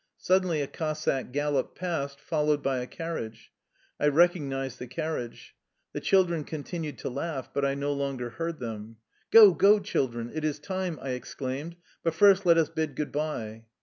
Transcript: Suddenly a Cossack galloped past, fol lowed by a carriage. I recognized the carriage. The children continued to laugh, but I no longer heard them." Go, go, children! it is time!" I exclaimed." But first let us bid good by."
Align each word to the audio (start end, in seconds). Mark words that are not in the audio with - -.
Suddenly 0.17 0.61
a 0.63 0.67
Cossack 0.67 1.31
galloped 1.31 1.77
past, 1.77 2.19
fol 2.19 2.45
lowed 2.47 2.63
by 2.63 2.79
a 2.79 2.87
carriage. 2.87 3.51
I 3.99 4.07
recognized 4.07 4.79
the 4.79 4.87
carriage. 4.87 5.53
The 5.93 5.99
children 6.01 6.43
continued 6.43 6.97
to 6.97 7.09
laugh, 7.11 7.51
but 7.53 7.63
I 7.63 7.75
no 7.75 7.93
longer 7.93 8.31
heard 8.31 8.57
them." 8.59 8.95
Go, 9.31 9.53
go, 9.53 9.79
children! 9.79 10.31
it 10.33 10.43
is 10.43 10.57
time!" 10.57 10.97
I 11.03 11.09
exclaimed." 11.09 11.75
But 12.03 12.15
first 12.15 12.47
let 12.47 12.57
us 12.57 12.69
bid 12.71 12.95
good 12.95 13.11
by." 13.11 13.65